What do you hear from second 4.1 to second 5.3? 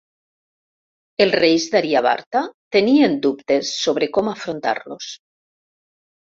com afrontar-los.